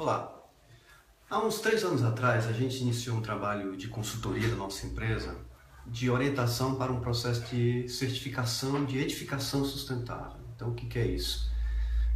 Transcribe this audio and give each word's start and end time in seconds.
Olá. 0.00 0.34
Há 1.28 1.44
uns 1.44 1.60
três 1.60 1.84
anos 1.84 2.02
atrás, 2.02 2.46
a 2.46 2.52
gente 2.52 2.78
iniciou 2.78 3.18
um 3.18 3.20
trabalho 3.20 3.76
de 3.76 3.86
consultoria 3.88 4.48
da 4.48 4.56
nossa 4.56 4.86
empresa 4.86 5.36
de 5.86 6.08
orientação 6.08 6.76
para 6.76 6.90
um 6.90 7.00
processo 7.00 7.42
de 7.54 7.86
certificação 7.86 8.86
de 8.86 8.96
edificação 8.96 9.62
sustentável. 9.62 10.40
Então, 10.56 10.70
o 10.70 10.74
que, 10.74 10.98
é 10.98 11.06
isso? 11.06 11.52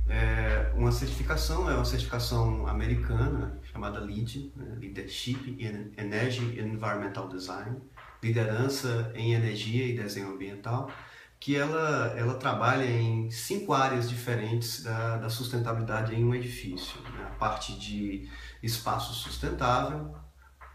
É 0.08 0.72
uma 0.74 0.90
certificação 0.90 1.68
é 1.68 1.74
uma 1.74 1.84
certificação 1.84 2.66
americana 2.66 3.60
chamada 3.70 4.00
LEED, 4.00 4.50
né? 4.56 4.76
Leadership 4.80 5.50
in 5.50 5.92
Energy 5.98 6.58
and 6.58 6.68
Environmental 6.68 7.28
Design, 7.28 7.82
liderança 8.22 9.12
em 9.14 9.34
energia 9.34 9.84
e 9.84 9.94
desenho 9.94 10.32
ambiental, 10.32 10.90
que 11.44 11.54
ela, 11.54 12.14
ela 12.16 12.36
trabalha 12.36 12.86
em 12.86 13.30
cinco 13.30 13.74
áreas 13.74 14.08
diferentes 14.08 14.82
da, 14.82 15.18
da 15.18 15.28
sustentabilidade 15.28 16.14
em 16.14 16.24
um 16.24 16.34
edifício. 16.34 16.98
Né? 17.02 17.22
A 17.22 17.34
parte 17.34 17.78
de 17.78 18.26
espaço 18.62 19.12
sustentável, 19.12 20.16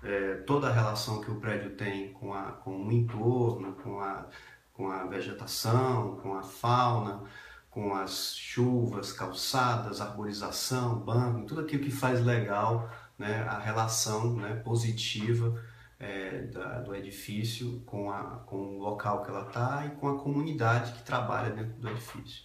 é, 0.03 0.35
toda 0.45 0.67
a 0.67 0.71
relação 0.71 1.21
que 1.21 1.31
o 1.31 1.39
prédio 1.39 1.71
tem 1.71 2.13
com, 2.13 2.35
a, 2.35 2.51
com 2.51 2.85
o 2.85 2.91
entorno, 2.91 3.73
com 3.77 3.99
a, 3.99 4.27
com 4.71 4.91
a 4.91 5.05
vegetação, 5.05 6.17
com 6.17 6.35
a 6.35 6.43
fauna, 6.43 7.23
com 7.71 7.95
as 7.95 8.35
chuvas, 8.35 9.11
calçadas, 9.11 9.99
arborização, 9.99 10.99
banco, 10.99 11.47
tudo 11.47 11.61
aquilo 11.61 11.83
que 11.83 11.89
faz 11.89 12.23
legal 12.23 12.87
né, 13.17 13.41
a 13.49 13.57
relação 13.57 14.35
né, 14.35 14.53
positiva 14.57 15.59
é, 15.99 16.43
da, 16.43 16.79
do 16.79 16.95
edifício 16.95 17.81
com, 17.85 18.09
a, 18.09 18.41
com 18.45 18.55
o 18.55 18.79
local 18.79 19.21
que 19.21 19.29
ela 19.29 19.47
está 19.47 19.85
e 19.85 19.99
com 19.99 20.07
a 20.07 20.17
comunidade 20.17 20.93
que 20.93 21.03
trabalha 21.03 21.49
dentro 21.49 21.73
do 21.73 21.89
edifício. 21.89 22.43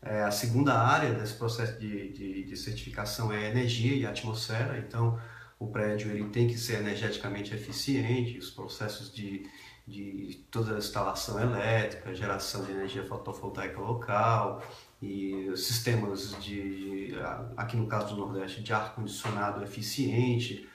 É, 0.00 0.22
a 0.22 0.30
segunda 0.30 0.74
área 0.74 1.12
desse 1.12 1.34
processo 1.34 1.78
de, 1.78 2.12
de, 2.12 2.44
de, 2.44 2.56
certificação 2.56 3.32
é 3.32 3.50
energia 3.50 3.94
e 3.94 4.06
atmosfera, 4.06 4.78
então 4.78 5.20
o 5.58 5.66
prédio 5.66 6.10
ele 6.10 6.28
tem 6.30 6.46
que 6.46 6.56
ser 6.56 6.78
energeticamente 6.78 7.52
eficiente, 7.52 8.38
os 8.38 8.48
processos 8.48 9.12
de, 9.12 9.44
de 9.86 10.46
toda 10.52 10.76
a 10.76 10.78
instalação 10.78 11.40
elétrica, 11.40 12.14
geração 12.14 12.64
de 12.64 12.70
energia 12.70 13.04
fotovoltaica 13.04 13.80
local 13.80 14.62
e 15.02 15.50
sistemas 15.56 16.40
de, 16.40 17.12
aqui 17.56 17.76
no 17.76 17.88
caso 17.88 18.14
do 18.14 18.20
Nordeste, 18.20 18.62
de 18.62 18.72
ar-condicionado 18.72 19.64
eficiente, 19.64 20.68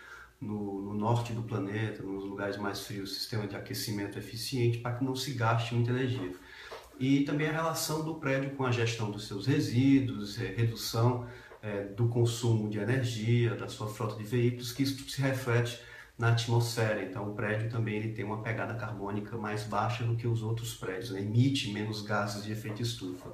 no, 0.44 0.81
no, 0.81 0.94
norte 0.94 1.33
do 1.33 1.44
planeta, 1.44 2.03
nos 2.03 2.23
lugares 2.23 2.58
mais 2.58 2.81
frios, 2.81 3.16
sistema 3.16 3.47
de 3.47 3.55
aquecimento 3.55 4.17
eficiente 4.17 4.77
para 4.77 4.95
que 4.95 5.03
não 5.03 5.16
se 5.16 5.33
gaste 5.33 5.73
muita 5.73 5.91
energia. 5.91 6.31
E 7.00 7.22
também 7.22 7.47
a 7.47 7.52
relação 7.52 8.03
do 8.03 8.16
prédio 8.16 8.52
com 8.52 8.66
a 8.66 8.72
gestão 8.72 9.09
dos 9.09 9.27
seus 9.27 9.47
resíduos, 9.47 10.39
é, 10.39 10.47
redução 10.47 11.27
é, 11.61 11.85
do 11.85 12.08
consumo 12.08 12.69
de 12.69 12.80
energia, 12.80 13.55
da 13.55 13.67
sua 13.67 13.88
frota 13.88 14.16
de 14.16 14.23
veículos, 14.23 14.72
que 14.72 14.83
isso 14.83 15.09
se 15.09 15.22
reflete 15.22 15.80
na 16.17 16.30
atmosfera. 16.30 17.03
Então, 17.03 17.31
o 17.31 17.33
prédio 17.33 17.69
também 17.69 17.95
ele 17.95 18.13
tem 18.13 18.23
uma 18.23 18.41
pegada 18.41 18.75
carbônica 18.75 19.38
mais 19.38 19.63
baixa 19.63 20.03
do 20.03 20.16
que 20.16 20.28
os 20.28 20.44
outros 20.44 20.75
prédios, 20.75 21.11
né? 21.11 21.22
emite 21.22 21.72
menos 21.72 22.02
gases 22.02 22.44
de 22.44 22.52
efeito 22.52 22.81
estufa. 22.81 23.33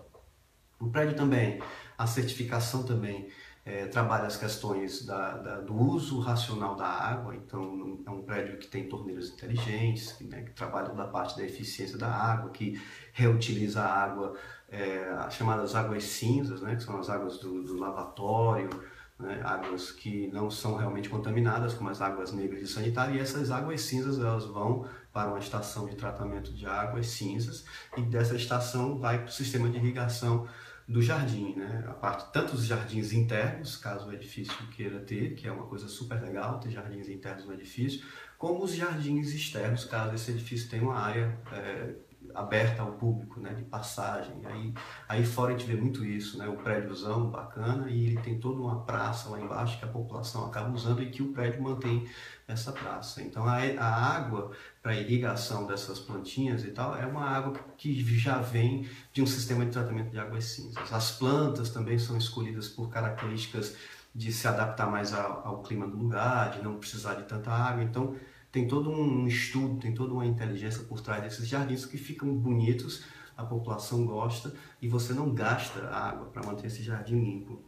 O 0.79 0.89
prédio 0.89 1.16
também, 1.16 1.61
a 1.97 2.07
certificação 2.07 2.83
também 2.83 3.27
é, 3.70 3.86
trabalha 3.86 4.25
as 4.25 4.36
questões 4.36 5.06
da, 5.06 5.38
da, 5.38 5.62
do 5.62 5.75
uso 5.75 6.20
racional 6.20 6.75
da 6.75 6.88
água, 6.88 7.36
então 7.36 8.00
é 8.03 8.09
um 8.09 8.23
prédio 8.23 8.58
que 8.58 8.67
tem 8.67 8.89
torneiras 8.89 9.30
inteligentes, 9.30 10.14
que, 10.14 10.23
né, 10.23 10.42
que 10.42 10.52
trabalha 10.52 10.89
da 10.89 11.06
parte 11.06 11.38
da 11.38 11.45
eficiência 11.45 11.95
da 11.95 12.12
água, 12.12 12.50
que 12.50 12.81
reutiliza 13.14 13.81
a 13.81 14.03
água, 14.03 14.36
é, 14.70 15.08
as 15.20 15.36
chamadas 15.36 15.75
águas 15.75 16.03
cinzas, 16.03 16.62
né, 16.62 16.75
que 16.75 16.81
são 16.81 17.00
as 17.00 17.12
águas 17.12 17.38
do, 17.38 17.62
do 17.62 17.78
lavatório, 17.78 18.72
né, 19.20 19.40
águas 19.44 19.92
que 19.92 20.28
não 20.34 20.50
são 20.50 20.75
realmente 20.75 21.08
contaminadas, 21.08 21.75
como 21.75 21.92
as 21.92 22.02
águas 22.02 22.31
negras 22.31 22.62
de 22.62 22.67
sanitário, 22.67 23.16
e 23.16 23.20
essas 23.20 23.52
águas 23.52 23.81
cinzas 23.81 24.17
elas 24.17 24.45
vão 24.45 24.88
para 25.14 25.29
uma 25.29 25.40
estação 25.40 25.85
de 25.85 25.96
tratamento 25.96 26.52
de 26.52 26.66
águas 26.66 27.06
cinzas, 27.06 27.66
e 27.96 28.02
dessa 28.02 28.35
estação 28.35 28.97
vai 28.97 29.19
para 29.19 29.28
o 29.28 29.31
sistema 29.31 29.69
de 29.69 29.78
irrigação 29.78 30.47
do 30.89 31.03
jardim, 31.03 31.53
né? 31.55 31.85
A 31.88 31.94
parte 31.94 32.33
tanto 32.33 32.55
os 32.55 32.66
jardins 32.66 33.13
internos, 33.13 33.77
caso 33.77 34.09
o 34.09 34.13
edifício 34.13 34.55
queira 34.75 35.00
ter, 35.00 35.35
que 35.35 35.47
é 35.47 35.51
uma 35.51 35.67
coisa 35.67 35.88
super 35.88 36.19
legal 36.19 36.59
ter 36.59 36.72
jardins 36.72 37.07
internos 37.07 37.45
no 37.45 37.53
edifício, 37.53 38.03
como 38.39 38.63
os 38.63 38.73
jardins 38.73 39.31
externos, 39.31 39.85
caso 39.85 40.16
esse 40.16 40.31
edifício 40.31 40.67
tenha 40.67 40.81
uma 40.81 40.97
área 40.97 41.39
é, 41.51 41.94
aberta 42.35 42.81
ao 42.81 42.94
público, 42.94 43.40
né, 43.40 43.53
de 43.53 43.63
passagem. 43.63 44.35
Aí, 44.45 44.73
aí 45.07 45.25
fora 45.25 45.53
a 45.53 45.57
gente 45.57 45.67
vê 45.67 45.79
muito 45.79 46.06
isso, 46.06 46.38
né, 46.38 46.47
o 46.47 46.57
prédiozão 46.57 47.29
bacana 47.29 47.90
e 47.90 48.07
ele 48.07 48.22
tem 48.22 48.40
toda 48.40 48.59
uma 48.62 48.84
praça 48.84 49.29
lá 49.29 49.40
embaixo 49.40 49.79
que 49.79 49.85
a 49.85 49.88
população 49.88 50.45
acaba 50.45 50.73
usando 50.73 51.01
e 51.01 51.09
que 51.09 51.22
o 51.22 51.31
prédio 51.31 51.62
mantém 51.62 52.07
essa 52.47 52.72
praça. 52.72 53.22
Então 53.22 53.45
a, 53.45 53.57
a 53.57 54.16
água 54.16 54.51
para 54.81 54.95
irrigação 54.95 55.67
dessas 55.67 56.00
plantinhas 56.00 56.63
e 56.63 56.72
tal 56.72 56.95
é 56.95 57.06
uma 57.06 57.25
água 57.25 57.53
que 57.78 58.03
já 58.17 58.40
vem 58.40 58.90
de 59.13 59.22
um 59.22 59.28
sistema 59.28 59.66
de 59.66 59.72
tratamento 59.72 60.11
de 60.11 60.19
águas 60.19 60.46
cinzas. 60.46 60.91
As 60.91 61.11
plantas 61.11 61.69
também 61.69 62.00
são 62.00 62.17
escolhidas 62.17 62.67
por 62.67 62.90
características 62.90 63.75
de 64.13 64.31
se 64.31 64.47
adaptar 64.47 64.90
mais 64.90 65.13
ao, 65.13 65.47
ao 65.47 65.61
clima 65.61 65.88
do 65.88 65.96
lugar, 65.96 66.51
de 66.51 66.63
não 66.63 66.78
precisar 66.78 67.16
de 67.16 67.23
tanta 67.23 67.51
água. 67.51 67.84
Então 67.84 68.16
tem 68.51 68.67
todo 68.67 68.89
um 68.89 69.27
estudo, 69.27 69.79
tem 69.79 69.93
toda 69.93 70.13
uma 70.13 70.25
inteligência 70.25 70.83
por 70.83 71.01
trás 71.01 71.23
desses 71.23 71.47
jardins 71.47 71.85
que 71.85 71.97
ficam 71.97 72.33
bonitos, 72.35 73.03
a 73.37 73.43
população 73.43 74.05
gosta 74.05 74.53
e 74.81 74.87
você 74.87 75.13
não 75.13 75.33
gasta 75.33 75.87
água 75.87 76.27
para 76.27 76.45
manter 76.45 76.67
esse 76.67 76.83
jardim 76.83 77.19
limpo. 77.19 77.61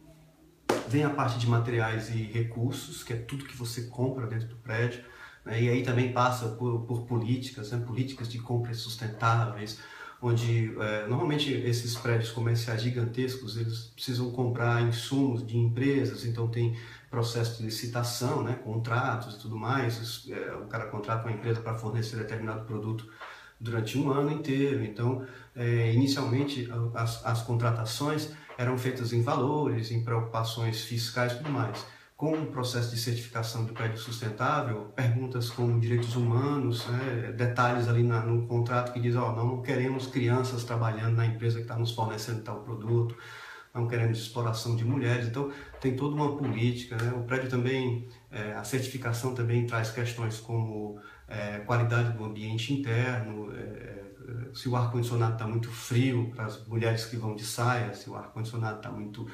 Vem 0.88 1.04
a 1.04 1.10
parte 1.10 1.38
de 1.38 1.46
materiais 1.46 2.10
e 2.10 2.22
recursos, 2.22 3.02
que 3.02 3.12
é 3.12 3.16
tudo 3.16 3.44
que 3.44 3.56
você 3.56 3.82
compra 3.82 4.26
dentro 4.26 4.48
do 4.48 4.56
prédio, 4.56 5.04
né? 5.44 5.62
e 5.62 5.68
aí 5.68 5.82
também 5.82 6.12
passa 6.12 6.48
por, 6.50 6.80
por 6.82 7.02
políticas, 7.06 7.70
né? 7.70 7.82
políticas 7.84 8.28
de 8.28 8.38
compras 8.38 8.78
sustentáveis, 8.78 9.78
onde 10.22 10.72
é, 10.78 11.06
normalmente 11.08 11.52
esses 11.52 11.96
prédios 11.96 12.30
comerciais 12.30 12.80
gigantescos 12.80 13.56
eles 13.56 13.90
precisam 13.94 14.30
comprar 14.30 14.80
insumos 14.82 15.44
de 15.44 15.58
empresas, 15.58 16.24
então 16.24 16.46
tem 16.46 16.76
processo 17.10 17.58
de 17.58 17.64
licitação, 17.64 18.42
né, 18.42 18.54
contratos 18.64 19.34
e 19.34 19.38
tudo 19.38 19.56
mais. 19.56 20.24
É, 20.30 20.54
o 20.54 20.66
cara 20.66 20.86
contrata 20.86 21.26
uma 21.26 21.34
empresa 21.34 21.60
para 21.60 21.74
fornecer 21.74 22.16
determinado 22.16 22.64
produto 22.64 23.06
durante 23.60 23.98
um 23.98 24.10
ano 24.10 24.30
inteiro. 24.30 24.84
Então, 24.84 25.26
é, 25.56 25.92
inicialmente 25.92 26.70
as, 26.94 27.26
as 27.26 27.42
contratações 27.42 28.30
eram 28.56 28.78
feitas 28.78 29.12
em 29.12 29.22
valores, 29.22 29.90
em 29.90 30.04
preocupações 30.04 30.82
fiscais 30.82 31.32
e 31.32 31.36
tudo 31.38 31.50
mais 31.50 31.84
com 32.22 32.34
o 32.34 32.46
processo 32.46 32.94
de 32.94 33.00
certificação 33.00 33.64
do 33.64 33.72
prédio 33.72 33.98
sustentável, 33.98 34.92
perguntas 34.94 35.50
como 35.50 35.80
direitos 35.80 36.14
humanos, 36.14 36.86
né, 36.86 37.32
detalhes 37.36 37.88
ali 37.88 38.04
na, 38.04 38.20
no 38.20 38.46
contrato 38.46 38.92
que 38.92 39.00
diz, 39.00 39.16
ó, 39.16 39.32
oh, 39.32 39.32
não 39.34 39.60
queremos 39.60 40.06
crianças 40.06 40.62
trabalhando 40.62 41.16
na 41.16 41.26
empresa 41.26 41.56
que 41.56 41.62
está 41.62 41.76
nos 41.76 41.90
fornecendo 41.90 42.42
tal 42.42 42.60
produto, 42.60 43.16
não 43.74 43.88
queremos 43.88 44.18
exploração 44.18 44.76
de 44.76 44.84
mulheres, 44.84 45.26
então 45.26 45.50
tem 45.80 45.96
toda 45.96 46.14
uma 46.14 46.36
política, 46.36 46.96
né? 46.96 47.12
o 47.12 47.24
prédio 47.24 47.50
também, 47.50 48.06
é, 48.30 48.52
a 48.52 48.62
certificação 48.62 49.34
também 49.34 49.66
traz 49.66 49.90
questões 49.90 50.38
como 50.38 51.00
é, 51.26 51.58
qualidade 51.58 52.16
do 52.16 52.24
ambiente 52.24 52.72
interno, 52.72 53.52
é, 53.52 53.58
é 53.58 54.02
se 54.54 54.68
o 54.68 54.76
ar-condicionado 54.76 55.32
está 55.32 55.46
muito 55.46 55.68
frio 55.70 56.30
para 56.30 56.44
as 56.44 56.64
mulheres 56.68 57.04
que 57.04 57.16
vão 57.16 57.34
de 57.34 57.44
saia, 57.44 57.92
se 57.94 58.08
o 58.08 58.14
ar-condicionado 58.14 58.76
está 58.76 58.92
muito 58.92 59.26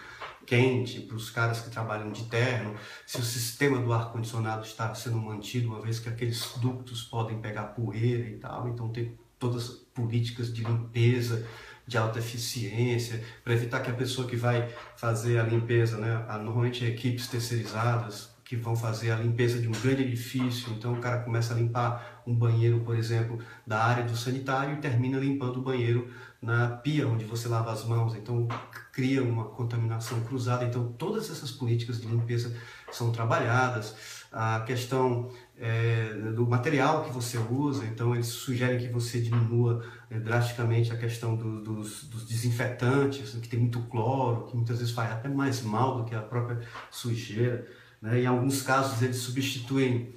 quente 0.48 1.00
para 1.00 1.14
os 1.14 1.28
caras 1.28 1.60
que 1.60 1.68
trabalham 1.68 2.10
de 2.10 2.24
terno, 2.24 2.74
se 3.06 3.18
o 3.18 3.22
sistema 3.22 3.78
do 3.78 3.92
ar-condicionado 3.92 4.64
está 4.64 4.94
sendo 4.94 5.18
mantido, 5.18 5.68
uma 5.68 5.80
vez 5.80 6.00
que 6.00 6.08
aqueles 6.08 6.54
ductos 6.56 7.02
podem 7.02 7.38
pegar 7.38 7.64
poeira 7.64 8.26
e 8.26 8.38
tal, 8.38 8.66
então 8.68 8.88
tem 8.88 9.16
todas 9.38 9.68
as 9.68 9.76
políticas 9.94 10.52
de 10.52 10.64
limpeza, 10.64 11.46
de 11.86 11.98
alta 11.98 12.18
eficiência, 12.18 13.22
para 13.44 13.52
evitar 13.52 13.80
que 13.80 13.90
a 13.90 13.94
pessoa 13.94 14.26
que 14.26 14.36
vai 14.36 14.68
fazer 14.96 15.38
a 15.38 15.42
limpeza, 15.42 15.98
né, 15.98 16.16
normalmente 16.42 16.84
equipes 16.84 17.28
terceirizadas, 17.28 18.30
que 18.48 18.56
vão 18.56 18.74
fazer 18.74 19.10
a 19.10 19.16
limpeza 19.16 19.60
de 19.60 19.68
um 19.68 19.72
grande 19.72 20.04
edifício. 20.04 20.72
Então 20.72 20.94
o 20.94 21.00
cara 21.00 21.18
começa 21.18 21.52
a 21.52 21.56
limpar 21.58 22.22
um 22.26 22.34
banheiro, 22.34 22.80
por 22.80 22.96
exemplo, 22.96 23.38
da 23.66 23.78
área 23.84 24.04
do 24.04 24.16
sanitário 24.16 24.72
e 24.72 24.80
termina 24.80 25.18
limpando 25.18 25.58
o 25.58 25.62
banheiro 25.62 26.10
na 26.40 26.66
pia 26.68 27.06
onde 27.06 27.26
você 27.26 27.46
lava 27.46 27.70
as 27.70 27.84
mãos. 27.84 28.14
Então 28.14 28.48
cria 28.90 29.22
uma 29.22 29.44
contaminação 29.44 30.18
cruzada. 30.22 30.64
Então 30.64 30.90
todas 30.92 31.30
essas 31.30 31.50
políticas 31.50 32.00
de 32.00 32.06
limpeza 32.06 32.56
são 32.90 33.12
trabalhadas. 33.12 33.94
A 34.32 34.60
questão 34.60 35.30
é, 35.58 36.14
do 36.34 36.46
material 36.46 37.04
que 37.04 37.12
você 37.12 37.36
usa, 37.36 37.84
então 37.84 38.14
eles 38.14 38.28
sugerem 38.28 38.78
que 38.78 38.88
você 38.88 39.20
diminua 39.20 39.84
é, 40.10 40.18
drasticamente 40.18 40.90
a 40.90 40.96
questão 40.96 41.36
do, 41.36 41.62
dos, 41.62 42.04
dos, 42.04 42.26
desinfetantes, 42.26 43.34
que 43.42 43.48
tem 43.48 43.60
muito 43.60 43.80
cloro, 43.82 44.46
que 44.46 44.56
muitas 44.56 44.78
vezes 44.78 44.94
faz 44.94 45.12
até 45.12 45.28
mais 45.28 45.62
mal 45.62 45.98
do 45.98 46.04
que 46.04 46.14
a 46.14 46.22
própria 46.22 46.60
sujeira. 46.90 47.66
Né? 48.00 48.22
Em 48.22 48.26
alguns 48.26 48.62
casos, 48.62 49.02
eles 49.02 49.16
substituem 49.16 50.14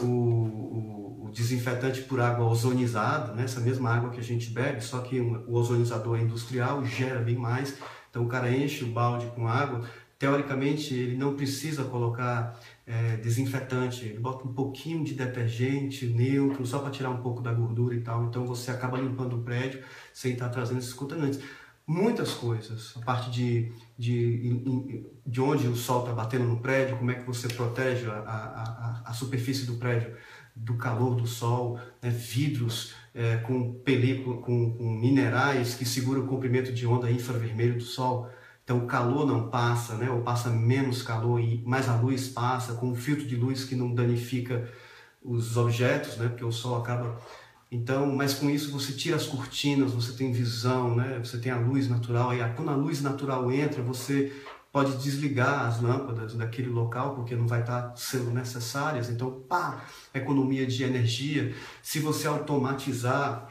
o, 0.00 0.06
o, 0.06 1.24
o, 1.26 1.30
desinfetante 1.32 2.02
por 2.02 2.20
água 2.20 2.46
ozonizada, 2.46 3.32
né? 3.32 3.44
essa 3.44 3.60
mesma 3.60 3.90
água 3.90 4.10
que 4.10 4.20
a 4.20 4.24
gente 4.24 4.50
bebe, 4.50 4.80
só 4.80 5.00
que 5.00 5.20
o 5.20 5.54
ozonizador 5.54 6.18
é 6.18 6.22
industrial, 6.22 6.84
gera 6.84 7.20
bem 7.20 7.36
mais. 7.36 7.76
Então 8.10 8.24
o 8.24 8.28
cara 8.28 8.54
enche 8.54 8.84
o 8.84 8.88
balde 8.88 9.26
com 9.34 9.48
água, 9.48 9.88
teoricamente 10.18 10.94
ele 10.94 11.16
não 11.16 11.34
precisa 11.34 11.82
colocar 11.82 12.60
é, 12.86 13.16
desinfetante, 13.16 14.04
ele 14.04 14.18
bota 14.18 14.46
um 14.46 14.52
pouquinho 14.52 15.02
de 15.02 15.14
detergente 15.14 16.06
neutro 16.06 16.64
só 16.66 16.78
para 16.78 16.90
tirar 16.90 17.10
um 17.10 17.22
pouco 17.22 17.40
da 17.40 17.52
gordura 17.52 17.94
e 17.94 18.00
tal, 18.02 18.24
então 18.26 18.46
você 18.46 18.70
acaba 18.70 18.98
limpando 18.98 19.36
o 19.36 19.42
prédio 19.42 19.82
sem 20.12 20.34
estar 20.34 20.48
trazendo 20.50 20.78
esses 20.78 20.92
contaminantes. 20.92 21.40
Muitas 21.86 22.32
coisas, 22.32 22.94
a 22.96 23.00
parte 23.00 23.30
de, 23.30 23.72
de, 23.98 25.04
de 25.26 25.40
onde 25.40 25.66
o 25.66 25.74
sol 25.74 26.00
está 26.00 26.12
batendo 26.12 26.44
no 26.44 26.60
prédio, 26.60 26.96
como 26.96 27.10
é 27.10 27.14
que 27.14 27.26
você 27.26 27.48
protege 27.48 28.08
a, 28.08 28.18
a, 28.18 29.02
a 29.10 29.12
superfície 29.12 29.66
do 29.66 29.74
prédio 29.74 30.16
do 30.54 30.76
calor 30.76 31.14
do 31.14 31.26
sol, 31.26 31.78
né? 32.00 32.10
vidros 32.10 32.94
é, 33.14 33.36
com 33.38 33.74
película, 33.80 34.40
com, 34.42 34.72
com 34.74 34.90
minerais 34.90 35.74
que 35.74 35.84
seguram 35.84 36.24
o 36.24 36.26
comprimento 36.26 36.72
de 36.72 36.86
onda 36.86 37.10
infravermelho 37.10 37.78
do 37.78 37.84
sol. 37.84 38.30
Então 38.62 38.78
o 38.78 38.86
calor 38.86 39.26
não 39.26 39.48
passa, 39.48 39.96
né? 39.96 40.10
ou 40.10 40.22
passa 40.22 40.50
menos 40.50 41.02
calor, 41.02 41.40
e 41.40 41.62
mais 41.66 41.88
a 41.88 41.96
luz 41.96 42.28
passa, 42.28 42.74
com 42.74 42.88
um 42.88 42.94
filtro 42.94 43.26
de 43.26 43.36
luz 43.36 43.64
que 43.64 43.74
não 43.74 43.94
danifica 43.94 44.68
os 45.22 45.56
objetos, 45.56 46.16
né? 46.16 46.28
porque 46.28 46.44
o 46.44 46.52
sol 46.52 46.76
acaba. 46.76 47.18
Então, 47.72 48.14
mas 48.14 48.34
com 48.34 48.50
isso 48.50 48.70
você 48.70 48.92
tira 48.92 49.16
as 49.16 49.26
cortinas, 49.26 49.92
você 49.92 50.12
tem 50.12 50.30
visão, 50.30 50.94
né? 50.94 51.18
você 51.18 51.38
tem 51.38 51.50
a 51.50 51.58
luz 51.58 51.88
natural, 51.88 52.34
e 52.34 52.54
quando 52.54 52.70
a 52.70 52.76
luz 52.76 53.00
natural 53.00 53.50
entra, 53.50 53.82
você 53.82 54.30
pode 54.70 54.98
desligar 54.98 55.66
as 55.66 55.80
lâmpadas 55.80 56.34
daquele 56.34 56.68
local 56.68 57.14
porque 57.14 57.34
não 57.34 57.46
vai 57.46 57.60
estar 57.60 57.94
sendo 57.96 58.30
necessárias. 58.30 59.08
Então, 59.08 59.42
pá, 59.48 59.86
economia 60.12 60.66
de 60.66 60.82
energia. 60.82 61.54
Se 61.82 61.98
você 61.98 62.26
automatizar 62.26 63.48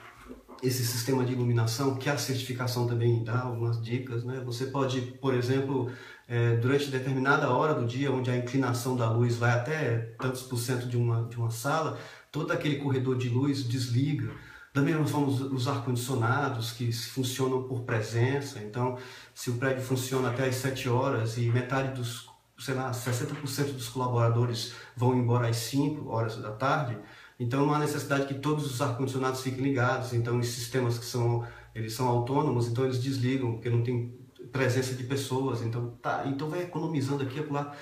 esse 0.61 0.85
sistema 0.85 1.25
de 1.25 1.33
iluminação, 1.33 1.95
que 1.95 2.07
a 2.07 2.17
certificação 2.17 2.87
também 2.87 3.23
dá 3.23 3.41
algumas 3.41 3.81
dicas, 3.81 4.23
né? 4.23 4.41
Você 4.45 4.67
pode, 4.67 5.01
por 5.01 5.33
exemplo, 5.33 5.91
é, 6.27 6.55
durante 6.57 6.91
determinada 6.91 7.49
hora 7.49 7.73
do 7.73 7.85
dia, 7.85 8.11
onde 8.11 8.29
a 8.29 8.37
inclinação 8.37 8.95
da 8.95 9.09
luz 9.09 9.35
vai 9.37 9.51
até 9.51 10.13
tantos 10.19 10.43
por 10.43 10.57
cento 10.57 10.87
de 10.87 10.97
uma, 10.97 11.27
de 11.27 11.37
uma 11.37 11.49
sala, 11.49 11.97
todo 12.31 12.51
aquele 12.51 12.77
corredor 12.77 13.17
de 13.17 13.29
luz 13.29 13.67
desliga. 13.67 14.31
Da 14.73 14.81
mesma 14.81 15.05
forma, 15.05 15.27
os, 15.27 15.41
os 15.41 15.67
ar-condicionados 15.67 16.71
que 16.71 16.91
funcionam 16.93 17.63
por 17.63 17.81
presença. 17.81 18.59
Então, 18.59 18.97
se 19.33 19.49
o 19.49 19.55
prédio 19.55 19.83
funciona 19.83 20.29
até 20.29 20.47
às 20.47 20.55
7 20.55 20.87
horas 20.87 21.37
e 21.37 21.41
metade 21.49 21.93
dos, 21.93 22.29
sei 22.57 22.73
lá, 22.73 22.91
60% 22.91 23.73
dos 23.73 23.89
colaboradores 23.89 24.73
vão 24.95 25.15
embora 25.15 25.49
às 25.49 25.57
5 25.57 26.09
horas 26.09 26.37
da 26.37 26.51
tarde, 26.51 26.97
então 27.37 27.65
não 27.65 27.73
há 27.73 27.79
necessidade 27.79 28.27
que 28.27 28.35
todos 28.35 28.65
os 28.71 28.81
ar-condicionados 28.81 29.41
fiquem 29.41 29.63
ligados. 29.63 30.13
Então 30.13 30.39
os 30.39 30.47
sistemas 30.47 30.97
que 30.97 31.05
são 31.05 31.45
eles 31.73 31.93
são 31.93 32.07
autônomos, 32.07 32.67
então 32.67 32.83
eles 32.83 33.01
desligam 33.01 33.53
porque 33.53 33.69
não 33.69 33.81
tem 33.81 34.13
presença 34.51 34.93
de 34.93 35.03
pessoas. 35.03 35.61
Então 35.61 35.97
tá, 36.01 36.23
então 36.27 36.49
vai 36.49 36.63
economizando 36.63 37.23
aqui 37.23 37.39
e 37.39 37.51
lá 37.51 37.75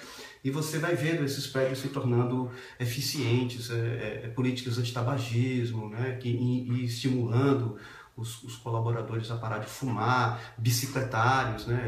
e 0.43 0.49
você 0.49 0.79
vai 0.79 0.95
vendo 0.95 1.23
esses 1.23 1.47
prédios 1.47 1.79
se 1.79 1.89
tornando 1.89 2.49
eficientes, 2.79 3.69
é, 3.69 3.75
é, 3.75 4.21
é 4.25 4.27
políticas 4.29 4.77
antitabagismo, 4.77 5.89
né, 5.89 6.17
que, 6.19 6.29
e, 6.29 6.71
e 6.71 6.85
estimulando 6.85 7.77
os, 8.15 8.43
os, 8.43 8.55
colaboradores 8.55 9.29
a 9.31 9.37
parar 9.37 9.59
de 9.59 9.67
fumar, 9.67 10.53
bicicletários, 10.57 11.67
né, 11.67 11.79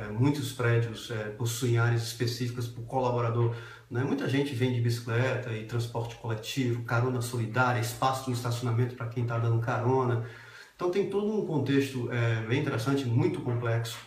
é, 0.00 0.04
é 0.04 0.08
muitos 0.08 0.52
prédios 0.52 1.10
é, 1.10 1.30
possuem 1.30 1.78
áreas 1.78 2.02
específicas 2.02 2.66
para 2.66 2.82
o 2.82 2.86
colaborador 2.86 3.54
né? 3.92 4.02
Muita 4.02 4.26
gente 4.26 4.54
vem 4.54 4.72
de 4.72 4.80
bicicleta 4.80 5.52
e 5.52 5.66
transporte 5.66 6.16
coletivo, 6.16 6.82
carona 6.82 7.20
solidária, 7.20 7.78
espaço 7.78 8.30
no 8.30 8.34
estacionamento 8.34 8.94
para 8.94 9.06
quem 9.06 9.22
está 9.22 9.38
dando 9.38 9.60
carona. 9.60 10.26
Então 10.74 10.90
tem 10.90 11.10
todo 11.10 11.30
um 11.30 11.44
contexto 11.44 12.08
bem 12.48 12.60
interessante, 12.60 13.04
muito 13.04 13.42
complexo 13.42 13.98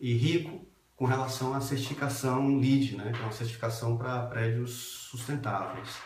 e 0.00 0.14
rico 0.14 0.63
com 1.04 1.08
relação 1.08 1.52
à 1.52 1.60
certificação 1.60 2.56
LEED, 2.58 2.96
né? 2.96 3.12
que 3.12 3.20
é 3.20 3.24
uma 3.24 3.32
certificação 3.32 3.94
para 3.94 4.22
prédios 4.22 4.70
sustentáveis. 5.10 5.98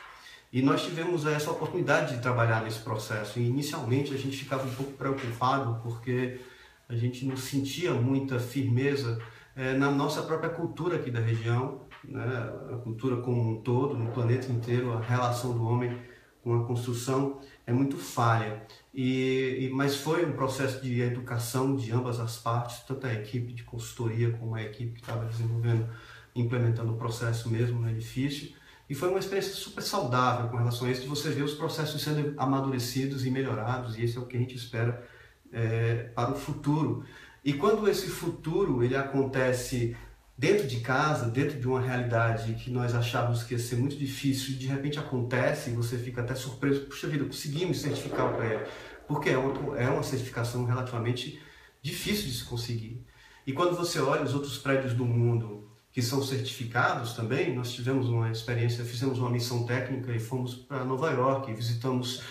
E 0.53 0.61
nós 0.61 0.83
tivemos 0.83 1.25
essa 1.25 1.53
oportunidade 1.53 2.17
de 2.17 2.21
trabalhar 2.21 2.65
nesse 2.65 2.81
processo. 2.81 3.39
E 3.39 3.47
inicialmente 3.47 4.12
a 4.12 4.19
gente 4.19 4.37
ficava 4.37 4.67
um 4.67 4.75
pouco 4.75 4.95
preocupado 4.95 5.81
porque 5.85 6.41
a 6.89 6.97
gente 6.97 7.25
não 7.25 7.37
sentia 7.37 7.95
muita 7.95 8.41
firmeza 8.41 9.23
é, 9.55 9.75
na 9.75 9.89
nossa 9.89 10.21
própria 10.23 10.50
cultura 10.50 10.97
aqui 10.97 11.12
da 11.12 11.21
região 11.21 11.83
né, 12.03 12.53
a 12.73 12.77
cultura 12.79 13.19
como 13.19 13.53
um 13.53 13.62
todo, 13.62 13.97
no 13.97 14.11
planeta 14.11 14.50
inteiro, 14.50 14.93
a 14.93 15.00
relação 15.00 15.53
do 15.53 15.65
homem 15.65 15.97
com 16.43 16.61
a 16.61 16.67
construção 16.67 17.39
é 17.65 17.73
muito 17.73 17.97
falha. 17.99 18.67
E, 19.00 19.67
e, 19.67 19.71
mas 19.71 19.95
foi 19.95 20.27
um 20.27 20.33
processo 20.33 20.83
de 20.83 21.00
educação 21.00 21.77
de 21.77 21.93
ambas 21.93 22.19
as 22.19 22.37
partes, 22.37 22.81
tanto 22.81 23.06
a 23.06 23.15
equipe 23.15 23.53
de 23.53 23.62
consultoria 23.62 24.33
como 24.33 24.56
a 24.56 24.62
equipe 24.65 24.95
que 24.95 25.00
estava 25.03 25.25
desenvolvendo, 25.25 25.89
implementando 26.35 26.93
o 26.93 26.97
processo 26.97 27.49
mesmo 27.49 27.79
no 27.79 27.89
edifício. 27.89 28.50
E 28.91 28.97
foi 28.97 29.11
uma 29.11 29.21
experiência 29.21 29.55
super 29.55 29.83
saudável 29.83 30.49
com 30.49 30.56
relação 30.56 30.89
a 30.89 30.91
isso, 30.91 31.03
de 31.03 31.06
você 31.06 31.31
ver 31.31 31.45
os 31.45 31.55
processos 31.55 32.03
sendo 32.03 32.35
amadurecidos 32.37 33.25
e 33.25 33.31
melhorados, 33.31 33.97
e 33.97 34.03
esse 34.03 34.17
é 34.17 34.21
o 34.21 34.27
que 34.27 34.37
a 34.37 34.41
gente 34.41 34.56
espera 34.56 35.09
é, 35.53 36.11
para 36.12 36.33
o 36.33 36.35
futuro. 36.35 37.05
E 37.45 37.53
quando 37.53 37.89
esse 37.89 38.09
futuro 38.09 38.83
ele 38.83 38.97
acontece 38.97 39.97
dentro 40.38 40.69
de 40.69 40.79
casa, 40.79 41.29
dentro 41.29 41.58
de 41.58 41.67
uma 41.67 41.81
realidade 41.81 42.55
que 42.55 42.70
nós 42.70 42.94
achávamos 42.94 43.43
que 43.43 43.55
ia 43.55 43.58
ser 43.58 43.75
muito 43.75 43.96
difícil 43.96 44.56
de 44.56 44.69
repente 44.69 44.96
acontece 44.96 45.70
e 45.70 45.73
você 45.73 45.99
fica 45.99 46.20
até 46.20 46.37
surpreso, 46.37 46.82
puxa 46.82 47.08
vida, 47.08 47.25
conseguimos 47.25 47.81
certificar 47.81 48.32
o 48.32 48.37
prédio, 48.37 48.64
porque 49.08 49.31
é 49.31 49.37
uma, 49.37 49.76
é 49.76 49.88
uma 49.90 50.05
certificação 50.05 50.64
relativamente 50.64 51.43
difícil 51.82 52.26
de 52.26 52.35
se 52.35 52.44
conseguir. 52.44 53.05
E 53.44 53.52
quando 53.52 53.76
você 53.76 53.99
olha 53.99 54.23
os 54.23 54.32
outros 54.32 54.58
prédios 54.58 54.94
do 54.94 55.05
mundo 55.05 55.69
que 55.90 56.00
são 56.00 56.23
certificados 56.23 57.14
também, 57.14 57.52
nós 57.52 57.73
tivemos 57.73 58.08
uma 58.08 58.31
experiência, 58.31 58.85
fizemos 58.85 59.19
uma 59.19 59.31
missão 59.31 59.67
técnica 59.67 60.12
e 60.12 60.20
fomos 60.20 60.55
para 60.55 60.85
Nova 60.85 61.11
York, 61.11 61.52
visitamos 61.52 62.23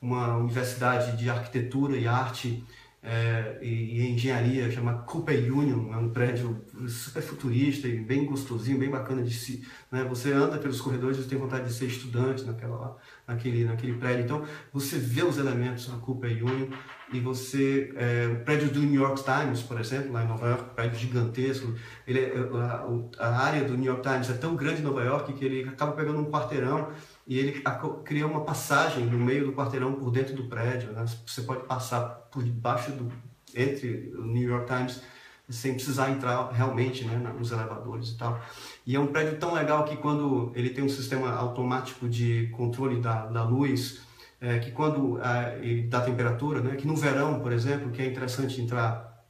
uma 0.00 0.36
universidade 0.36 1.16
de 1.16 1.28
arquitetura 1.28 1.96
e 1.96 2.06
arte 2.06 2.62
é, 3.08 3.58
e, 3.62 4.00
e, 4.00 4.10
engenharia, 4.10 4.68
chama 4.68 4.94
Cooper 5.04 5.36
Union, 5.56 5.92
é 5.92 5.96
um 5.96 6.08
prédio 6.08 6.60
super 6.88 7.22
futurista 7.22 7.86
e 7.86 8.00
bem 8.00 8.26
gostosinho, 8.26 8.80
bem 8.80 8.90
bacana 8.90 9.22
de 9.22 9.32
se. 9.32 9.64
Né? 9.92 10.04
Você 10.08 10.32
anda 10.32 10.58
pelos 10.58 10.80
corredores 10.80 11.18
e 11.18 11.28
tem 11.28 11.38
vontade 11.38 11.68
de 11.68 11.72
ser 11.72 11.86
estudante 11.86 12.42
naquela, 12.42 12.96
naquele, 13.24 13.64
naquele 13.64 13.92
prédio. 13.92 14.24
Então, 14.24 14.44
você 14.72 14.98
vê 14.98 15.22
os 15.22 15.38
elementos 15.38 15.86
da 15.86 15.96
Cooper 15.98 16.44
Union 16.44 16.66
e 17.12 17.20
você. 17.20 17.94
É, 17.94 18.26
o 18.26 18.44
prédio 18.44 18.70
do 18.70 18.80
New 18.80 19.00
York 19.00 19.22
Times, 19.22 19.62
por 19.62 19.78
exemplo, 19.78 20.12
lá 20.12 20.24
em 20.24 20.26
Nova 20.26 20.48
York, 20.48 20.64
um 20.64 20.74
prédio 20.74 20.98
gigantesco, 20.98 21.74
ele, 22.08 22.18
é, 22.18 22.36
a, 22.38 23.24
a 23.24 23.38
área 23.38 23.62
do 23.62 23.76
New 23.76 23.86
York 23.86 24.02
Times 24.02 24.28
é 24.30 24.34
tão 24.34 24.56
grande 24.56 24.80
em 24.80 24.84
Nova 24.84 25.04
York 25.04 25.32
que 25.32 25.44
ele 25.44 25.68
acaba 25.68 25.92
pegando 25.92 26.18
um 26.18 26.28
quarteirão 26.28 26.88
e 27.26 27.38
ele 27.38 27.62
cria 28.04 28.26
uma 28.26 28.44
passagem 28.44 29.04
no 29.04 29.18
meio 29.18 29.46
do 29.46 29.52
quarteirão 29.52 29.94
por 29.94 30.10
dentro 30.10 30.34
do 30.34 30.44
prédio. 30.44 30.92
Né? 30.92 31.04
Você 31.26 31.42
pode 31.42 31.64
passar 31.64 32.04
por 32.30 32.42
debaixo 32.42 32.92
do 32.92 33.10
entre 33.54 34.12
o 34.16 34.22
New 34.22 34.48
York 34.48 34.66
Times 34.66 35.02
sem 35.48 35.74
precisar 35.74 36.10
entrar 36.10 36.50
realmente 36.50 37.04
né, 37.04 37.16
nos 37.16 37.52
elevadores 37.52 38.10
e 38.10 38.18
tal. 38.18 38.40
E 38.84 38.96
é 38.96 39.00
um 39.00 39.06
prédio 39.06 39.38
tão 39.38 39.54
legal 39.54 39.84
que 39.84 39.96
quando 39.96 40.52
ele 40.54 40.70
tem 40.70 40.82
um 40.82 40.88
sistema 40.88 41.32
automático 41.32 42.08
de 42.08 42.48
controle 42.48 43.00
da, 43.00 43.26
da 43.26 43.44
luz, 43.44 44.00
é, 44.40 44.58
que 44.58 44.72
quando 44.72 45.20
é, 45.20 45.82
da 45.82 46.00
temperatura, 46.00 46.60
né, 46.60 46.74
que 46.74 46.86
no 46.86 46.96
verão, 46.96 47.40
por 47.40 47.52
exemplo, 47.52 47.90
que 47.90 48.02
é 48.02 48.06
interessante 48.06 48.60
entrar 48.60 49.24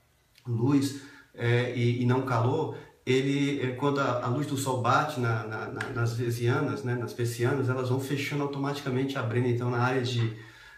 luz 0.46 1.02
é, 1.34 1.74
e, 1.76 2.02
e 2.02 2.06
não 2.06 2.22
calor, 2.22 2.76
ele, 3.06 3.60
eh, 3.62 3.72
quando 3.76 4.00
a, 4.00 4.24
a, 4.24 4.26
luz 4.26 4.46
do 4.48 4.56
sol 4.56 4.82
bate 4.82 5.20
na, 5.20 5.46
na, 5.46 5.66
na, 5.68 5.88
nas 5.94 6.14
vesianas, 6.14 6.82
né, 6.82 6.96
nas 6.96 7.12
persianas, 7.12 7.68
elas 7.68 7.88
vão 7.88 8.00
fechando 8.00 8.42
automaticamente, 8.42 9.16
abrindo 9.16 9.46
então 9.46 9.70
na 9.70 9.78
área 9.78 10.02
de 10.02 10.36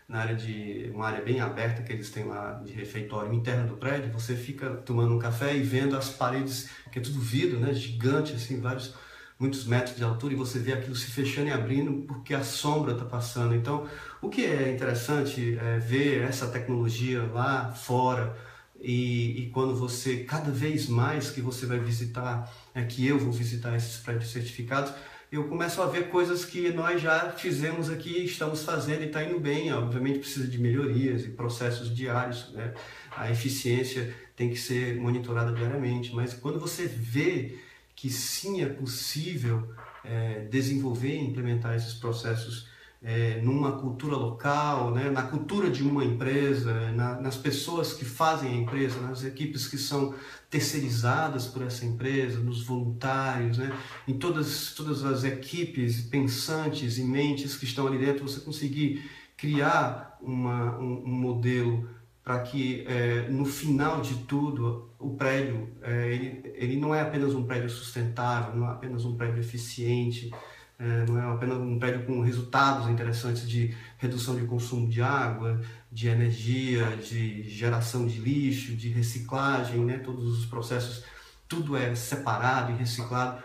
na 0.09 0.21
área 0.21 0.35
de 0.35 0.91
uma 0.95 1.07
área 1.07 1.23
bem 1.23 1.39
aberta 1.39 1.83
que 1.83 1.93
eles 1.93 2.11
têm 2.11 2.25
lá 2.25 2.63
de 2.65 2.73
refeitório 2.73 3.31
interno 3.35 3.69
do 3.69 3.77
prédio, 3.77 4.11
você 4.11 4.35
fica 4.35 4.71
tomando 4.71 5.15
um 5.15 5.19
café 5.19 5.55
e 5.55 5.61
vendo 5.63 5.95
as 5.99 6.09
paredes 6.09 6.71
que 6.91 6.99
é 6.99 7.03
tudo 7.03 7.21
vidro, 7.21 7.61
né, 7.61 7.75
gigante 7.75 8.33
assim, 8.33 8.59
vários 8.59 8.95
muitos 9.39 9.67
metros 9.67 9.97
de 9.97 10.03
altura 10.03 10.33
e 10.33 10.37
você 10.37 10.59
vê 10.59 10.73
aquilo 10.73 10.97
se 10.97 11.11
fechando 11.11 11.49
e 11.49 11.53
abrindo 11.53 12.07
porque 12.07 12.35
a 12.35 12.43
sombra 12.43 12.93
está 12.93 13.05
passando. 13.05 13.55
Então, 13.55 13.87
o 14.23 14.31
que 14.31 14.45
é 14.47 14.73
interessante 14.73 15.59
é 15.61 15.79
ver 15.79 16.23
essa 16.23 16.49
tecnologia 16.49 17.23
lá 17.33 17.71
fora 17.71 18.35
e, 18.81 19.43
e, 19.43 19.51
quando 19.51 19.75
você, 19.75 20.19
cada 20.19 20.51
vez 20.51 20.89
mais 20.89 21.31
que 21.31 21.41
você 21.41 21.67
vai 21.67 21.79
visitar, 21.79 22.53
é, 22.75 22.85
que 22.85 23.07
eu 23.07 23.19
vou 23.19 23.33
visitar 23.33 23.77
esses 23.77 23.97
prédios 23.97 24.31
certificados, 24.31 24.93
eu 25.31 25.47
começo 25.49 25.83
a 25.83 25.87
ver 25.87 26.09
coisas 26.09 26.45
que 26.45 26.73
nós 26.73 27.03
já 27.03 27.33
fizemos 27.33 27.91
aqui, 27.91 28.25
estamos 28.25 28.63
fazendo 28.63 29.03
e 29.03 29.07
está 29.07 29.23
indo 29.23 29.39
bem. 29.39 29.71
Obviamente 29.73 30.21
precisa 30.21 30.47
de 30.47 30.59
melhorias 30.59 31.25
e 31.25 31.29
processos 31.29 31.95
diários, 31.95 32.51
né? 32.53 32.73
a 33.15 33.31
eficiência 33.31 34.15
tem 34.35 34.49
que 34.49 34.57
ser 34.57 34.97
monitorada 34.97 35.53
diariamente, 35.53 36.15
mas 36.15 36.33
quando 36.33 36.59
você 36.59 36.87
vê 36.87 37.59
que 37.95 38.09
sim 38.09 38.63
é 38.63 38.67
possível 38.67 39.69
é, 40.05 40.47
desenvolver 40.51 41.15
e 41.15 41.27
implementar 41.27 41.75
esses 41.75 41.95
processos 41.95 42.69
é, 43.03 43.41
numa 43.41 43.73
cultura 43.73 44.17
local, 44.17 44.91
né, 44.91 45.09
na 45.09 45.23
cultura 45.23 45.71
de 45.71 45.83
uma 45.83 46.05
empresa, 46.05 46.91
na, 46.93 47.21
nas 47.21 47.37
pessoas 47.37 47.93
que 47.93 48.05
fazem 48.05 48.51
a 48.51 48.57
empresa, 48.57 49.01
nas 49.01 49.25
equipes 49.25 49.69
que 49.69 49.79
são 49.79 50.15
terceirizadas 50.51 51.47
por 51.47 51.63
essa 51.63 51.85
empresa, 51.85 52.41
nos 52.41 52.65
voluntários, 52.65 53.59
né, 53.59 53.73
em 54.07 54.19
todas, 54.19 54.75
todas 54.75 55.05
as 55.05 55.23
equipes 55.23 56.01
pensantes 56.03 56.99
e 56.99 57.05
mentes 57.05 57.57
que 57.57 57.65
estão 57.65 57.87
ali 57.87 57.99
dentro, 57.99 58.29
você 58.29 58.41
conseguir 58.41 59.09
criar 59.37 60.19
uma, 60.21 60.77
um, 60.79 61.05
um 61.05 61.13
modelo 61.13 61.89
para 62.25 62.41
que 62.41 62.85
é, 62.87 63.29
no 63.31 63.47
final 63.47 64.03
de 64.03 64.15
tudo 64.25 64.91
o 64.99 65.15
prédio 65.15 65.69
é, 65.81 66.13
ele, 66.13 66.53
ele 66.57 66.77
não 66.77 66.95
é 66.95 67.01
apenas 67.01 67.35
um 67.35 67.45
prédio 67.45 67.71
sustentável, 67.71 68.55
não 68.55 68.67
é 68.67 68.73
apenas 68.73 69.05
um 69.05 69.17
prédio 69.17 69.39
eficiente, 69.39 70.31
é, 70.79 71.05
não 71.07 71.19
é 71.19 71.35
apenas 71.35 71.59
um 71.59 71.79
prédio 71.79 72.07
com 72.07 72.21
resultados 72.21 72.89
interessantes 72.89 73.49
de 73.49 73.77
redução 73.99 74.37
de 74.37 74.47
consumo 74.47 74.89
de 74.89 75.03
água, 75.03 75.61
de 75.91 76.07
energia, 76.07 76.97
de 76.97 77.49
geração 77.49 78.07
de 78.07 78.21
lixo, 78.21 78.77
de 78.77 78.89
reciclagem, 78.89 79.85
né? 79.85 79.99
todos 79.99 80.39
os 80.39 80.47
processos, 80.47 81.05
tudo 81.49 81.77
é 81.77 81.95
separado 81.97 82.73
e 82.73 82.77
reciclado. 82.77 83.43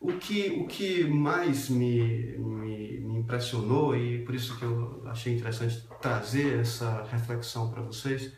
O 0.00 0.12
que, 0.12 0.50
o 0.50 0.66
que 0.66 1.04
mais 1.04 1.68
me, 1.68 2.36
me, 2.38 3.00
me 3.00 3.18
impressionou, 3.18 3.94
e 3.96 4.24
por 4.24 4.34
isso 4.34 4.56
que 4.56 4.64
eu 4.64 5.02
achei 5.06 5.34
interessante 5.34 5.86
trazer 6.00 6.60
essa 6.60 7.02
reflexão 7.10 7.70
para 7.70 7.82
vocês, 7.82 8.32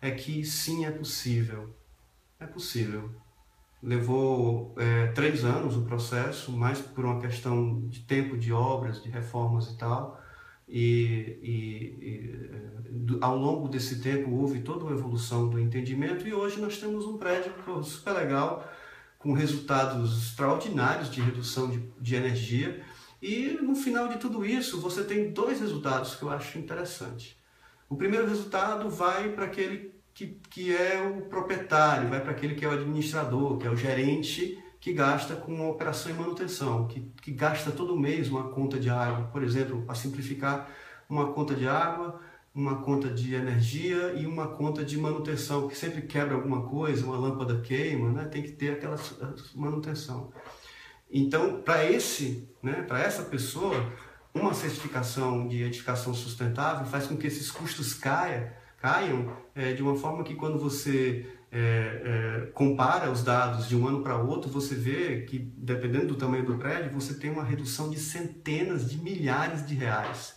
é 0.00 0.10
que 0.12 0.44
sim, 0.44 0.86
é 0.86 0.90
possível. 0.90 1.74
É 2.40 2.46
possível 2.46 3.21
Levou 3.82 4.74
é, 4.78 5.08
três 5.08 5.44
anos 5.44 5.76
o 5.76 5.82
processo, 5.82 6.52
mais 6.52 6.78
por 6.78 7.04
uma 7.04 7.20
questão 7.20 7.80
de 7.88 8.00
tempo 8.00 8.38
de 8.38 8.52
obras, 8.52 9.02
de 9.02 9.10
reformas 9.10 9.70
e 9.70 9.76
tal. 9.76 10.20
E, 10.68 11.38
e, 11.42 11.52
e 12.00 12.50
é, 12.52 13.18
ao 13.20 13.36
longo 13.36 13.68
desse 13.68 14.00
tempo 14.00 14.30
houve 14.30 14.60
toda 14.60 14.84
uma 14.84 14.92
evolução 14.92 15.48
do 15.48 15.58
entendimento 15.58 16.26
e 16.26 16.32
hoje 16.32 16.60
nós 16.60 16.78
temos 16.78 17.04
um 17.04 17.18
prédio 17.18 17.52
super 17.82 18.12
legal, 18.12 18.70
com 19.18 19.32
resultados 19.32 20.28
extraordinários 20.28 21.10
de 21.10 21.20
redução 21.20 21.68
de, 21.68 21.78
de 22.00 22.14
energia. 22.14 22.82
E 23.20 23.58
no 23.62 23.74
final 23.74 24.08
de 24.08 24.18
tudo 24.18 24.44
isso, 24.44 24.80
você 24.80 25.04
tem 25.04 25.32
dois 25.32 25.60
resultados 25.60 26.14
que 26.14 26.22
eu 26.22 26.30
acho 26.30 26.58
interessante. 26.58 27.40
O 27.88 27.96
primeiro 27.96 28.26
resultado 28.26 28.88
vai 28.88 29.28
para 29.32 29.44
aquele 29.44 29.91
que, 30.14 30.38
que 30.50 30.74
é 30.74 31.00
o 31.02 31.22
proprietário, 31.22 32.08
vai 32.08 32.20
para 32.20 32.32
aquele 32.32 32.54
que 32.54 32.64
é 32.64 32.68
o 32.68 32.72
administrador, 32.72 33.58
que 33.58 33.66
é 33.66 33.70
o 33.70 33.76
gerente 33.76 34.62
que 34.80 34.92
gasta 34.92 35.36
com 35.36 35.70
operação 35.70 36.10
e 36.10 36.14
manutenção, 36.14 36.88
que, 36.88 37.00
que 37.22 37.30
gasta 37.30 37.70
todo 37.70 37.96
mês 37.96 38.28
uma 38.28 38.48
conta 38.48 38.80
de 38.80 38.90
água, 38.90 39.28
por 39.32 39.42
exemplo, 39.44 39.82
para 39.82 39.94
simplificar, 39.94 40.68
uma 41.08 41.32
conta 41.32 41.54
de 41.54 41.68
água, 41.68 42.20
uma 42.52 42.82
conta 42.82 43.08
de 43.08 43.32
energia 43.32 44.12
e 44.14 44.26
uma 44.26 44.48
conta 44.48 44.84
de 44.84 44.98
manutenção, 44.98 45.68
que 45.68 45.78
sempre 45.78 46.02
quebra 46.02 46.34
alguma 46.34 46.62
coisa, 46.62 47.06
uma 47.06 47.16
lâmpada 47.16 47.60
queima, 47.60 48.10
né? 48.10 48.24
tem 48.24 48.42
que 48.42 48.50
ter 48.50 48.72
aquela 48.72 48.98
manutenção. 49.54 50.32
Então, 51.08 51.62
para 51.62 51.88
esse, 51.88 52.48
né, 52.60 52.82
para 52.82 52.98
essa 52.98 53.22
pessoa, 53.22 53.92
uma 54.34 54.52
certificação 54.52 55.46
de 55.46 55.62
edificação 55.62 56.12
sustentável 56.12 56.86
faz 56.86 57.06
com 57.06 57.16
que 57.16 57.28
esses 57.28 57.50
custos 57.52 57.94
caiam 57.94 58.50
caiam 58.82 59.32
é, 59.54 59.72
de 59.72 59.80
uma 59.80 59.94
forma 59.94 60.24
que 60.24 60.34
quando 60.34 60.58
você 60.58 61.24
é, 61.52 61.60
é, 61.60 62.46
compara 62.52 63.12
os 63.12 63.22
dados 63.22 63.68
de 63.68 63.76
um 63.76 63.86
ano 63.86 64.02
para 64.02 64.16
outro, 64.16 64.50
você 64.50 64.74
vê 64.74 65.22
que, 65.22 65.38
dependendo 65.38 66.08
do 66.08 66.16
tamanho 66.16 66.44
do 66.44 66.58
prédio, 66.58 66.90
você 66.90 67.14
tem 67.14 67.30
uma 67.30 67.44
redução 67.44 67.88
de 67.88 68.00
centenas 68.00 68.90
de 68.90 68.98
milhares 68.98 69.64
de 69.64 69.76
reais. 69.76 70.34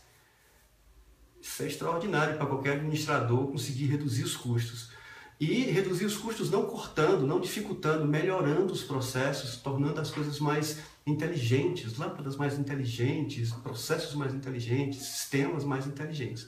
Isso 1.42 1.64
é 1.64 1.68
extraordinário 1.68 2.38
para 2.38 2.46
qualquer 2.46 2.74
administrador 2.74 3.48
conseguir 3.48 3.88
reduzir 3.88 4.24
os 4.24 4.38
custos. 4.38 4.92
E 5.40 5.64
reduzir 5.64 6.06
os 6.06 6.16
custos 6.16 6.52
não 6.52 6.66
cortando, 6.66 7.26
não 7.26 7.40
dificultando, 7.40 8.06
melhorando 8.06 8.72
os 8.72 8.84
processos, 8.84 9.58
tornando 9.58 10.00
as 10.00 10.12
coisas 10.12 10.40
mais 10.40 10.82
inteligentes, 11.06 11.98
lâmpadas 11.98 12.36
mais 12.36 12.60
inteligentes, 12.60 13.52
processos 13.52 14.14
mais 14.14 14.34
inteligentes, 14.36 15.02
sistemas 15.02 15.64
mais 15.64 15.88
inteligentes. 15.88 16.48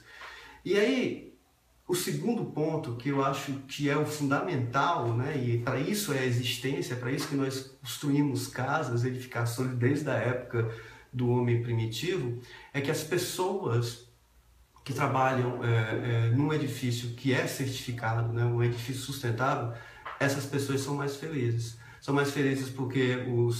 E 0.64 0.76
aí, 0.76 1.27
o 1.88 1.94
segundo 1.94 2.44
ponto 2.44 2.96
que 2.96 3.08
eu 3.08 3.24
acho 3.24 3.50
que 3.66 3.88
é 3.88 3.96
o 3.96 4.04
fundamental, 4.04 5.16
né, 5.16 5.42
e 5.42 5.56
para 5.56 5.80
isso 5.80 6.12
é 6.12 6.18
a 6.18 6.26
existência, 6.26 6.94
para 6.94 7.10
isso 7.10 7.28
que 7.28 7.34
nós 7.34 7.74
construímos 7.80 8.46
casas, 8.46 9.04
edificações 9.04 9.72
desde 9.72 10.10
a 10.10 10.14
época 10.14 10.70
do 11.10 11.30
homem 11.30 11.62
primitivo, 11.62 12.42
é 12.74 12.82
que 12.82 12.90
as 12.90 13.02
pessoas 13.02 14.06
que 14.84 14.92
trabalham 14.92 15.64
é, 15.64 15.68
é, 15.68 16.30
num 16.30 16.52
edifício 16.52 17.14
que 17.14 17.32
é 17.32 17.46
certificado, 17.46 18.34
né, 18.34 18.44
um 18.44 18.62
edifício 18.62 19.02
sustentável, 19.02 19.72
essas 20.20 20.44
pessoas 20.44 20.82
são 20.82 20.94
mais 20.94 21.16
felizes. 21.16 21.78
São 22.02 22.14
mais 22.14 22.30
felizes 22.30 22.68
porque 22.68 23.16
os 23.34 23.56